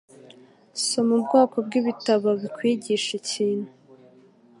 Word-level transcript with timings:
Soma 0.85 1.11
ubwoko 1.17 1.55
bwibitabo 1.65 2.27
bikwigisha 2.41 3.11
ikintu. 3.21 3.69